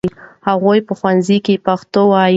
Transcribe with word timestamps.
هغوی 0.47 0.79
په 0.87 0.93
ښوونځي 0.99 1.37
کې 1.45 1.55
پښتو 1.65 2.01
وايي. 2.11 2.29